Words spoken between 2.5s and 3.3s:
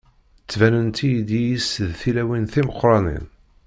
timeqranin.